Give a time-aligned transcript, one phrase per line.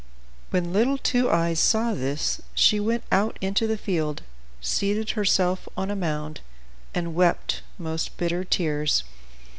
[0.49, 4.23] When little Two Eyes saw this, she went out into the field,
[4.59, 6.41] seated herself on a mound,
[6.91, 9.03] and wept most bitter tears.